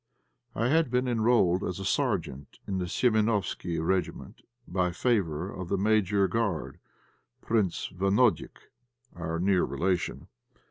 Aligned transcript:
I 0.55 0.69
had 0.69 0.89
been 0.89 1.07
enrolled 1.07 1.63
as 1.63 1.77
sergeant 1.87 2.57
in 2.67 2.79
the 2.79 2.85
Séménofsky 2.85 3.85
regiment 3.85 4.41
by 4.67 4.89
favour 4.91 5.51
of 5.51 5.69
the 5.69 5.77
major 5.77 6.23
of 6.23 6.31
the 6.31 6.37
Guard, 6.39 6.79
Prince 7.41 7.87
Banojik, 7.95 8.71
our 9.13 9.37
near 9.37 9.63
relation. 9.63 10.27